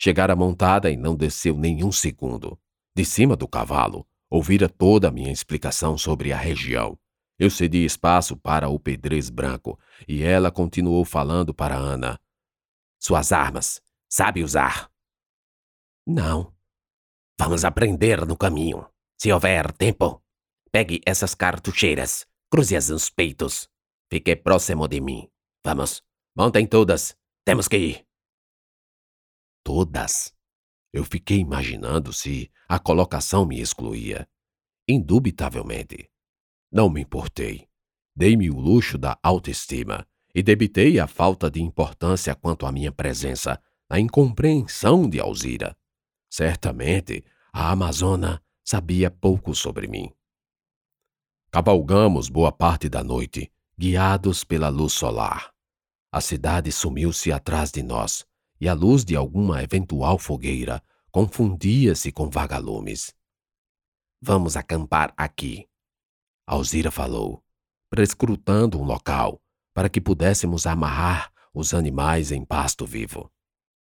Chegara 0.00 0.36
montada 0.36 0.90
e 0.90 0.96
não 0.96 1.16
desceu 1.16 1.56
nenhum 1.56 1.90
segundo. 1.92 2.58
De 2.94 3.04
cima 3.04 3.36
do 3.36 3.48
cavalo, 3.48 4.06
ouvira 4.30 4.68
toda 4.68 5.08
a 5.08 5.10
minha 5.10 5.32
explicação 5.32 5.98
sobre 5.98 6.32
a 6.32 6.36
região. 6.36 6.98
Eu 7.38 7.50
cedi 7.50 7.84
espaço 7.84 8.36
para 8.36 8.68
o 8.68 8.78
pedrez 8.78 9.30
branco 9.30 9.78
e 10.06 10.22
ela 10.22 10.50
continuou 10.50 11.04
falando 11.04 11.52
para 11.54 11.76
Ana. 11.76 12.18
Suas 12.98 13.32
armas, 13.32 13.80
sabe 14.08 14.42
usar? 14.42 14.90
Não. 16.10 16.54
Vamos 17.38 17.66
aprender 17.66 18.24
no 18.24 18.34
caminho, 18.34 18.88
se 19.20 19.30
houver 19.30 19.70
tempo. 19.72 20.22
Pegue 20.72 21.02
essas 21.04 21.34
cartucheiras, 21.34 22.26
cruze-as 22.50 22.88
nos 22.88 23.10
peitos. 23.10 23.68
Fique 24.10 24.34
próximo 24.34 24.88
de 24.88 25.02
mim. 25.02 25.28
Vamos, 25.62 26.02
montem 26.34 26.66
todas. 26.66 27.14
Temos 27.44 27.68
que 27.68 27.76
ir. 27.76 28.06
Todas? 29.62 30.34
Eu 30.94 31.04
fiquei 31.04 31.40
imaginando 31.40 32.10
se 32.10 32.50
a 32.66 32.78
colocação 32.78 33.44
me 33.44 33.60
excluía. 33.60 34.26
Indubitavelmente. 34.88 36.10
Não 36.72 36.88
me 36.88 37.02
importei. 37.02 37.68
Dei-me 38.16 38.48
o 38.48 38.58
luxo 38.58 38.96
da 38.96 39.18
autoestima 39.22 40.08
e 40.34 40.42
debitei 40.42 40.98
a 40.98 41.06
falta 41.06 41.50
de 41.50 41.60
importância 41.60 42.34
quanto 42.34 42.64
à 42.64 42.72
minha 42.72 42.90
presença 42.90 43.62
na 43.90 44.00
incompreensão 44.00 45.06
de 45.06 45.20
Alzira. 45.20 45.77
Certamente, 46.28 47.24
a 47.52 47.70
Amazona 47.70 48.42
sabia 48.64 49.10
pouco 49.10 49.54
sobre 49.54 49.88
mim. 49.88 50.12
Cavalgamos 51.50 52.28
boa 52.28 52.52
parte 52.52 52.88
da 52.88 53.02
noite, 53.02 53.50
guiados 53.76 54.44
pela 54.44 54.68
luz 54.68 54.92
solar. 54.92 55.52
A 56.12 56.20
cidade 56.20 56.70
sumiu-se 56.70 57.32
atrás 57.32 57.70
de 57.70 57.82
nós, 57.82 58.26
e 58.60 58.68
a 58.68 58.74
luz 58.74 59.04
de 59.04 59.16
alguma 59.16 59.62
eventual 59.62 60.18
fogueira 60.18 60.82
confundia-se 61.10 62.12
com 62.12 62.28
vagalumes. 62.28 63.14
Vamos 64.20 64.56
acampar 64.56 65.14
aqui, 65.16 65.68
Alzira 66.46 66.90
falou, 66.90 67.44
prescrutando 67.90 68.80
um 68.80 68.84
local 68.84 69.40
para 69.74 69.88
que 69.88 70.00
pudéssemos 70.00 70.66
amarrar 70.66 71.30
os 71.52 71.72
animais 71.74 72.32
em 72.32 72.44
pasto 72.44 72.86
vivo. 72.86 73.30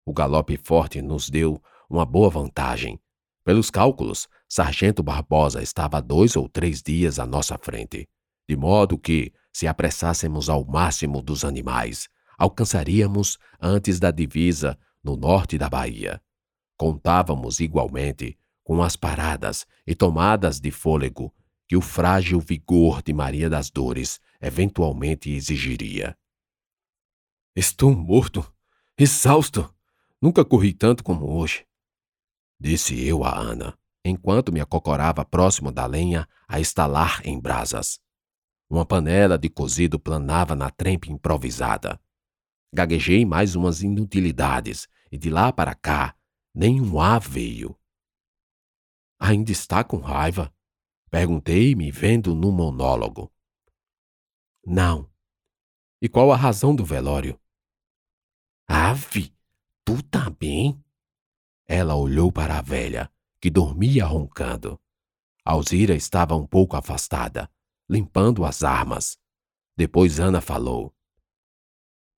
O 0.05 0.13
galope 0.13 0.57
forte 0.57 1.01
nos 1.01 1.31
deu 1.31 1.63
uma 1.91 2.07
boa 2.07 2.31
vantagem. 2.31 3.01
Pelos 3.45 3.69
cálculos, 3.69 4.29
Sargento 4.49 5.03
Barbosa 5.03 5.61
estava 5.61 6.01
dois 6.01 6.37
ou 6.37 6.49
três 6.49 6.81
dias 6.81 7.19
à 7.19 7.27
nossa 7.27 7.59
frente, 7.59 8.09
de 8.49 8.57
modo 8.57 8.97
que, 8.97 9.33
se 9.53 9.67
apressássemos 9.67 10.49
ao 10.49 10.65
máximo 10.65 11.21
dos 11.21 11.45
animais, 11.45 12.09
alcançaríamos 12.39 13.39
antes 13.61 13.99
da 13.99 14.13
divisa 14.13 14.79
no 15.03 15.17
norte 15.17 15.59
da 15.59 15.69
Bahia. 15.69 16.23
Contávamos 16.77 17.59
igualmente 17.59 18.39
com 18.63 18.83
as 18.83 18.95
paradas 18.95 19.67
e 19.85 19.95
tomadas 19.95 20.61
de 20.61 20.71
fôlego 20.71 21.35
que 21.67 21.77
o 21.77 21.81
frágil 21.81 22.41
vigor 22.41 23.03
de 23.03 23.13
Maria 23.13 23.51
das 23.51 23.71
Dores 23.71 24.21
eventualmente 24.41 25.31
exigiria. 25.31 26.17
Estou 27.55 27.95
morto, 27.95 28.45
exausto. 28.97 29.73
Nunca 30.21 30.45
corri 30.45 30.73
tanto 30.73 31.03
como 31.03 31.31
hoje. 31.39 31.65
Disse 32.61 33.03
eu 33.07 33.25
a 33.25 33.37
Ana, 33.37 33.77
enquanto 34.05 34.53
me 34.53 34.61
acocorava 34.61 35.25
próximo 35.25 35.73
da 35.73 35.87
lenha 35.87 36.29
a 36.47 36.61
estalar 36.61 37.23
em 37.25 37.41
brasas. 37.41 37.99
Uma 38.69 38.85
panela 38.85 39.39
de 39.39 39.49
cozido 39.49 39.99
planava 39.99 40.55
na 40.55 40.71
trempe 40.71 41.11
improvisada. 41.11 42.01
Gaguejei 42.73 43.25
mais 43.25 43.57
umas 43.57 43.83
inutilidades 43.83 44.87
e 45.11 45.19
de 45.19 45.31
lá 45.31 45.53
para 45.53 45.75
cá 45.75 46.15
nenhum 46.55 47.01
A 47.01 47.19
veio. 47.19 47.77
Ainda 49.19 49.51
está 49.51 49.83
com 49.83 49.99
raiva? 49.99 50.53
Perguntei, 51.11 51.75
me 51.75 51.91
vendo 51.91 52.35
no 52.35 52.53
monólogo. 52.53 53.33
Não. 54.65 55.11
E 56.01 56.09
qual 56.09 56.31
a 56.31 56.37
razão 56.37 56.75
do 56.75 56.85
velório? 56.85 57.39
Ave, 58.69 59.35
tu 59.85 60.03
tá 60.05 60.31
bem? 60.31 60.83
Ela 61.73 61.95
olhou 61.95 62.33
para 62.33 62.59
a 62.59 62.61
velha, 62.61 63.09
que 63.41 63.49
dormia 63.49 64.05
roncando. 64.05 64.77
Alzira 65.45 65.95
estava 65.95 66.35
um 66.35 66.45
pouco 66.45 66.75
afastada, 66.75 67.49
limpando 67.89 68.45
as 68.45 68.65
armas. 68.65 69.17
Depois 69.77 70.19
Ana 70.19 70.41
falou: 70.41 70.93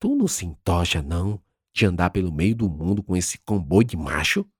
Tu 0.00 0.16
não 0.16 0.26
se 0.26 0.46
entoja, 0.46 1.02
não, 1.02 1.38
de 1.70 1.84
andar 1.84 2.08
pelo 2.08 2.32
meio 2.32 2.56
do 2.56 2.66
mundo 2.66 3.02
com 3.02 3.14
esse 3.14 3.36
comboio 3.40 3.86
de 3.86 3.94
macho? 3.94 4.50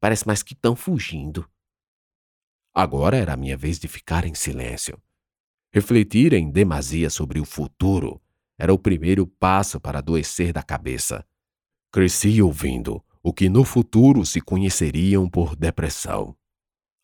Parece 0.00 0.26
mais 0.26 0.42
que 0.42 0.54
tão 0.54 0.74
fugindo. 0.74 1.46
Agora 2.72 3.18
era 3.18 3.34
a 3.34 3.36
minha 3.36 3.58
vez 3.58 3.78
de 3.78 3.88
ficar 3.88 4.24
em 4.24 4.34
silêncio. 4.34 4.98
Refletir 5.70 6.32
em 6.32 6.50
demasia 6.50 7.10
sobre 7.10 7.40
o 7.40 7.44
futuro 7.44 8.18
era 8.58 8.72
o 8.72 8.78
primeiro 8.78 9.26
passo 9.26 9.78
para 9.78 9.98
adoecer 9.98 10.50
da 10.50 10.62
cabeça. 10.62 11.26
Cresci 11.92 12.40
ouvindo 12.40 13.04
o 13.22 13.32
que 13.32 13.48
no 13.48 13.64
futuro 13.64 14.24
se 14.24 14.40
conheceriam 14.40 15.28
por 15.28 15.54
depressão. 15.54 16.36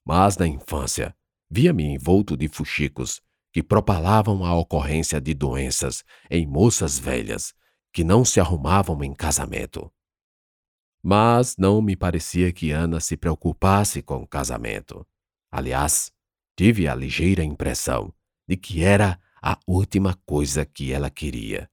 Mas 0.04 0.36
na 0.36 0.46
infância, 0.46 1.14
via-me 1.50 1.84
envolto 1.84 2.36
de 2.36 2.48
fuxicos 2.48 3.20
que 3.52 3.62
propalavam 3.62 4.44
a 4.44 4.54
ocorrência 4.54 5.20
de 5.20 5.34
doenças 5.34 6.04
em 6.30 6.46
moças 6.46 6.98
velhas 6.98 7.54
que 7.92 8.04
não 8.04 8.24
se 8.24 8.38
arrumavam 8.38 9.02
em 9.02 9.14
casamento. 9.14 9.90
Mas 11.02 11.56
não 11.56 11.80
me 11.80 11.96
parecia 11.96 12.52
que 12.52 12.70
Ana 12.70 13.00
se 13.00 13.16
preocupasse 13.16 14.02
com 14.02 14.26
casamento. 14.26 15.06
Aliás, 15.50 16.12
tive 16.56 16.88
a 16.88 16.94
ligeira 16.94 17.44
impressão 17.44 18.12
de 18.48 18.56
que 18.56 18.82
era 18.82 19.18
a 19.42 19.58
última 19.66 20.14
coisa 20.26 20.66
que 20.66 20.92
ela 20.92 21.08
queria. 21.08 21.70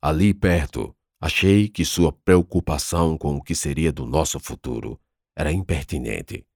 Ali 0.00 0.32
perto, 0.32 0.94
achei 1.20 1.68
que 1.68 1.84
sua 1.84 2.12
preocupação 2.12 3.18
com 3.18 3.36
o 3.36 3.42
que 3.42 3.54
seria 3.54 3.92
do 3.92 4.06
nosso 4.06 4.38
futuro 4.38 5.00
era 5.36 5.52
impertinente. 5.52 6.46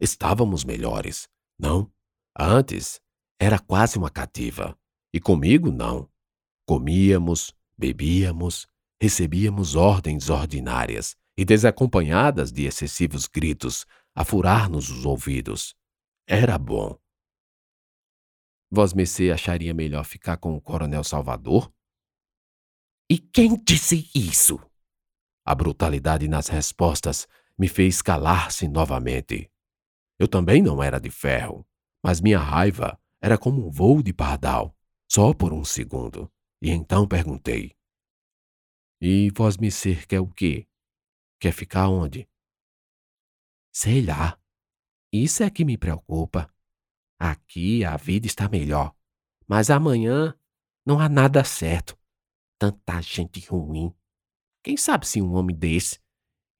Estávamos 0.00 0.64
melhores, 0.64 1.28
não? 1.58 1.90
Antes, 2.38 3.00
era 3.38 3.58
quase 3.58 3.98
uma 3.98 4.10
cativa. 4.10 4.78
E 5.12 5.20
comigo, 5.20 5.70
não. 5.70 6.08
Comíamos, 6.66 7.54
bebíamos, 7.76 8.66
recebíamos 9.00 9.74
ordens 9.74 10.30
ordinárias 10.30 11.16
e 11.36 11.44
desacompanhadas 11.44 12.52
de 12.52 12.64
excessivos 12.64 13.26
gritos 13.26 13.84
a 14.14 14.24
furar-nos 14.24 14.90
os 14.90 15.04
ouvidos. 15.04 15.74
Era 16.26 16.56
bom. 16.56 16.98
Vosmecê 18.70 19.30
acharia 19.30 19.74
melhor 19.74 20.04
ficar 20.04 20.36
com 20.38 20.56
o 20.56 20.60
Coronel 20.60 21.04
Salvador? 21.04 21.70
E 23.12 23.18
quem 23.18 23.62
disse 23.62 24.10
isso? 24.14 24.58
A 25.44 25.54
brutalidade 25.54 26.26
nas 26.28 26.48
respostas 26.48 27.28
me 27.58 27.68
fez 27.68 28.00
calar-se 28.00 28.66
novamente. 28.66 29.52
Eu 30.18 30.26
também 30.26 30.62
não 30.62 30.82
era 30.82 30.98
de 30.98 31.10
ferro, 31.10 31.68
mas 32.02 32.22
minha 32.22 32.38
raiva 32.38 32.98
era 33.20 33.36
como 33.36 33.66
um 33.66 33.70
voo 33.70 34.02
de 34.02 34.14
pardal, 34.14 34.74
só 35.06 35.34
por 35.34 35.52
um 35.52 35.62
segundo. 35.62 36.32
E 36.62 36.70
então 36.70 37.06
perguntei: 37.06 37.76
E 38.98 39.30
Vosmecê 39.36 39.94
quer 40.06 40.20
o 40.20 40.28
quê? 40.28 40.66
Quer 41.38 41.52
ficar 41.52 41.90
onde? 41.90 42.26
Sei 43.70 44.00
lá. 44.00 44.40
Isso 45.12 45.42
é 45.42 45.50
que 45.50 45.66
me 45.66 45.76
preocupa. 45.76 46.50
Aqui 47.18 47.84
a 47.84 47.98
vida 47.98 48.26
está 48.26 48.48
melhor, 48.48 48.96
mas 49.46 49.68
amanhã 49.68 50.34
não 50.86 50.98
há 50.98 51.10
nada 51.10 51.44
certo. 51.44 52.00
Tanta 52.62 53.02
gente 53.02 53.44
ruim. 53.48 53.92
Quem 54.62 54.76
sabe 54.76 55.04
se 55.04 55.20
um 55.20 55.34
homem 55.34 55.56
desse, 55.56 55.98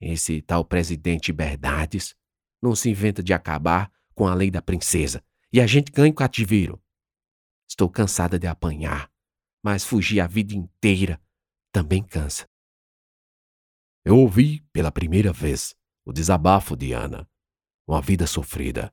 esse 0.01 0.43
tal 0.43 0.65
presidente 0.65 1.33
Berdades, 1.33 2.17
não 2.61 2.75
se 2.75 2.91
inventa 2.91 3.23
de 3.23 3.33
acabar 3.33 3.89
com 4.13 4.27
a 4.27 4.35
lei 4.35 4.51
da 4.51 4.61
princesa 4.61 5.25
e 5.53 5.61
a 5.61 5.67
gente 5.69 5.93
ganha 5.93 6.11
o 6.11 6.15
cativeiro. 6.17 6.83
Estou 7.71 7.89
cansada 7.89 8.37
de 8.37 8.49
apanhar, 8.49 9.13
mas 9.63 9.85
fugir 9.85 10.19
a 10.19 10.27
vida 10.27 10.57
inteira 10.57 11.23
também 11.71 12.03
cansa. 12.03 12.49
Eu 14.05 14.19
ouvi 14.19 14.61
pela 14.73 14.91
primeira 14.91 15.33
vez 15.33 15.73
o 16.05 16.13
desabafo 16.13 16.77
de 16.77 16.93
Ana, 16.93 17.31
uma 17.87 18.03
vida 18.03 18.27
sofrida, 18.27 18.93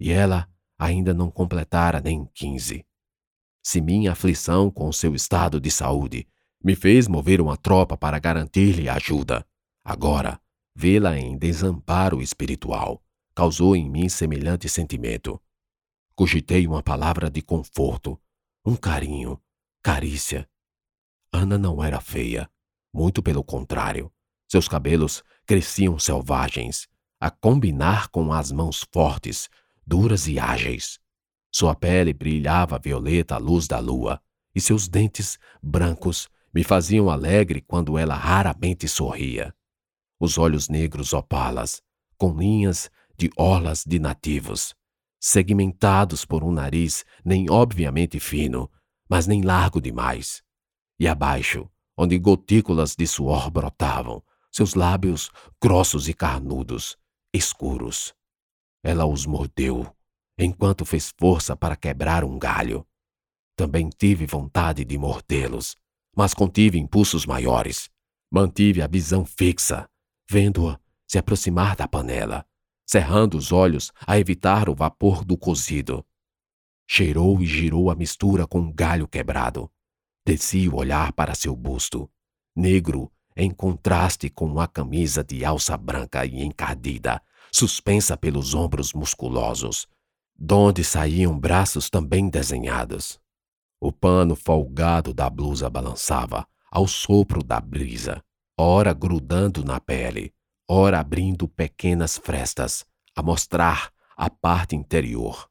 e 0.00 0.10
ela 0.10 0.50
ainda 0.78 1.12
não 1.12 1.30
completara 1.30 2.00
nem 2.00 2.24
quinze. 2.32 2.86
Se 3.62 3.80
minha 3.80 4.12
aflição 4.12 4.70
com 4.70 4.92
seu 4.92 5.14
estado 5.14 5.60
de 5.60 5.70
saúde 5.70 6.26
me 6.62 6.74
fez 6.74 7.06
mover 7.06 7.40
uma 7.40 7.56
tropa 7.56 7.96
para 7.96 8.18
garantir-lhe 8.18 8.88
ajuda, 8.88 9.46
agora 9.84 10.40
vê-la 10.74 11.18
em 11.18 11.36
desamparo 11.36 12.20
espiritual 12.22 13.02
causou 13.34 13.74
em 13.74 13.88
mim 13.88 14.08
semelhante 14.08 14.68
sentimento. 14.68 15.40
Cogitei 16.14 16.66
uma 16.66 16.82
palavra 16.82 17.30
de 17.30 17.40
conforto, 17.40 18.20
um 18.64 18.76
carinho, 18.76 19.40
carícia. 19.82 20.48
Ana 21.32 21.56
não 21.56 21.82
era 21.82 22.00
feia, 22.00 22.50
muito 22.92 23.22
pelo 23.22 23.42
contrário. 23.42 24.12
Seus 24.46 24.68
cabelos 24.68 25.22
cresciam 25.46 25.98
selvagens, 25.98 26.88
a 27.18 27.30
combinar 27.30 28.08
com 28.08 28.32
as 28.32 28.50
mãos 28.52 28.86
fortes, 28.92 29.48
duras 29.86 30.26
e 30.26 30.38
ágeis. 30.38 30.98
Sua 31.52 31.74
pele 31.74 32.12
brilhava 32.12 32.78
violeta 32.78 33.34
à 33.34 33.38
luz 33.38 33.66
da 33.66 33.78
lua, 33.78 34.20
e 34.54 34.60
seus 34.60 34.88
dentes 34.88 35.38
brancos 35.62 36.28
me 36.52 36.64
faziam 36.64 37.10
alegre 37.10 37.60
quando 37.60 37.96
ela 37.96 38.14
raramente 38.14 38.86
sorria. 38.88 39.54
Os 40.18 40.38
olhos 40.38 40.68
negros 40.68 41.12
opalas, 41.12 41.82
com 42.16 42.36
linhas 42.36 42.90
de 43.16 43.30
orlas 43.36 43.84
de 43.86 43.98
nativos, 43.98 44.74
segmentados 45.18 46.24
por 46.24 46.42
um 46.42 46.50
nariz 46.50 47.04
nem 47.24 47.50
obviamente 47.50 48.18
fino, 48.18 48.70
mas 49.08 49.26
nem 49.26 49.42
largo 49.42 49.80
demais. 49.80 50.42
E 50.98 51.06
abaixo, 51.06 51.68
onde 51.96 52.18
gotículas 52.18 52.94
de 52.96 53.06
suor 53.06 53.50
brotavam, 53.50 54.22
seus 54.50 54.74
lábios 54.74 55.30
grossos 55.62 56.08
e 56.08 56.14
carnudos, 56.14 56.96
escuros. 57.32 58.14
Ela 58.82 59.04
os 59.04 59.26
mordeu, 59.26 59.86
enquanto 60.40 60.84
fez 60.84 61.12
força 61.16 61.54
para 61.54 61.76
quebrar 61.76 62.24
um 62.24 62.38
galho. 62.38 62.86
Também 63.54 63.90
tive 63.90 64.26
vontade 64.26 64.84
de 64.84 64.96
mordê-los, 64.96 65.76
mas 66.16 66.32
contive 66.34 66.78
impulsos 66.78 67.26
maiores. 67.26 67.90
Mantive 68.32 68.80
a 68.80 68.86
visão 68.86 69.24
fixa, 69.24 69.88
vendo-a 70.28 70.80
se 71.06 71.18
aproximar 71.18 71.76
da 71.76 71.86
panela, 71.86 72.46
cerrando 72.86 73.36
os 73.36 73.52
olhos 73.52 73.92
a 74.06 74.18
evitar 74.18 74.68
o 74.68 74.74
vapor 74.74 75.24
do 75.24 75.36
cozido. 75.36 76.04
Cheirou 76.88 77.40
e 77.40 77.46
girou 77.46 77.90
a 77.90 77.94
mistura 77.94 78.46
com 78.46 78.60
um 78.60 78.72
galho 78.72 79.06
quebrado. 79.06 79.70
Desci 80.24 80.68
o 80.68 80.76
olhar 80.76 81.12
para 81.12 81.34
seu 81.34 81.54
busto, 81.54 82.10
negro 82.56 83.10
em 83.36 83.50
contraste 83.50 84.28
com 84.28 84.60
a 84.60 84.66
camisa 84.66 85.24
de 85.24 85.44
alça 85.44 85.76
branca 85.76 86.26
e 86.26 86.42
encardida, 86.42 87.22
suspensa 87.52 88.16
pelos 88.16 88.54
ombros 88.54 88.92
musculosos, 88.92 89.86
donde 90.40 90.82
saíam 90.82 91.38
braços 91.38 91.90
também 91.90 92.30
desenhados. 92.30 93.20
O 93.78 93.92
pano 93.92 94.34
folgado 94.34 95.12
da 95.12 95.28
blusa 95.28 95.68
balançava 95.68 96.46
ao 96.70 96.88
sopro 96.88 97.42
da 97.42 97.60
brisa, 97.60 98.24
ora 98.58 98.94
grudando 98.94 99.62
na 99.62 99.78
pele, 99.78 100.32
ora 100.66 100.98
abrindo 100.98 101.46
pequenas 101.46 102.16
frestas, 102.16 102.86
a 103.14 103.22
mostrar 103.22 103.92
a 104.16 104.30
parte 104.30 104.74
interior. 104.74 105.46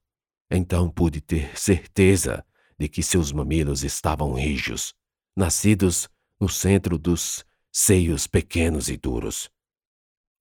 Então 0.50 0.90
pude 0.90 1.22
ter 1.22 1.56
certeza 1.56 2.44
de 2.80 2.88
que 2.90 3.04
seus 3.04 3.32
mamilos 3.32 3.84
estavam 3.84 4.34
rijos, 4.34 4.96
nascidos 5.36 6.10
no 6.40 6.50
centro 6.50 6.98
dos 6.98 7.46
seios 7.72 8.26
pequenos 8.26 8.90
e 8.90 8.98
duros. 8.98 9.52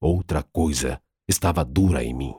Outra 0.00 0.42
coisa 0.42 1.02
estava 1.26 1.64
dura 1.64 2.02
em 2.02 2.14
mim, 2.14 2.34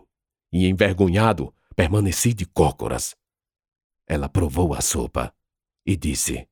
e 0.52 0.68
envergonhado 0.68 1.54
permaneci 1.80 2.34
de 2.34 2.46
cócoras. 2.46 3.16
Ela 4.06 4.28
provou 4.28 4.74
a 4.74 4.82
sopa 4.82 5.34
e 5.86 5.96
disse: 5.96 6.46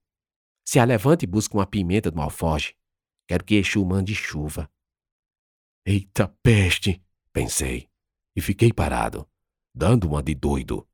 Se 0.63 0.79
a 0.79 0.85
levante 0.85 1.23
e 1.23 1.27
busca 1.27 1.57
uma 1.57 1.67
pimenta 1.67 2.09
do 2.09 2.21
alfoge, 2.21 2.77
quero 3.27 3.43
que 3.43 3.55
Exu 3.55 3.85
mande 3.85 4.15
chuva. 4.15 4.71
Eita 5.85 6.29
peste! 6.41 7.03
Pensei 7.33 7.89
e 8.37 8.41
fiquei 8.41 8.71
parado, 8.71 9.29
dando 9.75 10.07
uma 10.07 10.23
de 10.23 10.33
doido. 10.33 10.87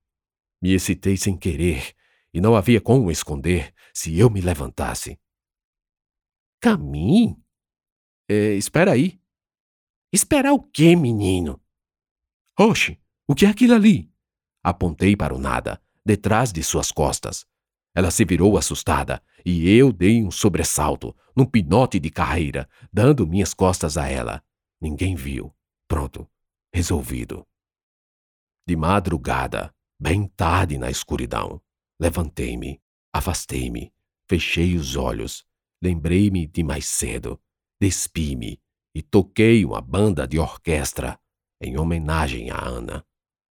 Me 0.60 0.74
excitei 0.74 1.16
sem 1.16 1.38
querer 1.38 1.96
e 2.34 2.42
não 2.42 2.56
havia 2.56 2.82
como 2.82 3.12
esconder 3.12 3.72
se 3.94 4.18
eu 4.18 4.32
me 4.32 4.42
levantasse. 4.42 5.20
Caminhe? 6.60 7.38
É, 8.28 8.56
espera 8.56 8.94
aí. 8.94 9.22
Esperar 10.12 10.54
o 10.54 10.64
quê, 10.64 10.96
menino? 10.96 11.62
Oxe, 12.60 13.00
o 13.28 13.36
que 13.36 13.46
é 13.46 13.50
aquilo 13.50 13.76
ali? 13.76 14.13
Apontei 14.64 15.16
para 15.16 15.36
o 15.36 15.40
nada, 15.40 15.82
detrás 16.06 16.54
de 16.54 16.64
suas 16.64 16.92
costas. 16.92 17.46
Ela 17.94 18.10
se 18.10 18.26
virou 18.26 18.58
assustada 18.58 19.22
e 19.46 19.70
eu 19.70 19.92
dei 19.92 20.24
um 20.24 20.32
sobressalto, 20.32 21.16
num 21.36 21.46
pinote 21.46 22.00
de 22.00 22.10
carreira, 22.10 22.68
dando 22.92 23.28
minhas 23.28 23.54
costas 23.54 23.98
a 23.98 24.08
ela. 24.08 24.42
Ninguém 24.82 25.16
viu. 25.16 25.54
Pronto, 25.88 26.28
resolvido. 26.74 27.46
De 28.68 28.76
madrugada, 28.76 29.74
bem 30.00 30.26
tarde 30.28 30.78
na 30.78 30.90
escuridão, 30.90 31.62
levantei-me, 32.00 32.82
afastei-me, 33.14 33.94
fechei 34.28 34.76
os 34.76 34.96
olhos, 34.96 35.46
lembrei-me 35.82 36.48
de 36.48 36.64
mais 36.64 36.86
cedo, 36.86 37.40
despi-me 37.80 38.60
e 38.96 39.02
toquei 39.02 39.66
uma 39.66 39.82
banda 39.82 40.28
de 40.28 40.40
orquestra 40.40 41.20
em 41.62 41.78
homenagem 41.78 42.50
a 42.50 42.64
Ana. 42.64 43.06